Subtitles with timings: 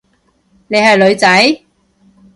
[0.67, 1.61] 你係女仔？